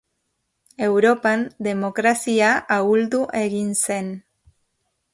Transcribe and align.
Europan 0.85 1.43
demokrazia 1.69 2.49
ahuldu 2.79 3.23
egin 3.45 3.73
zen. 3.85 4.15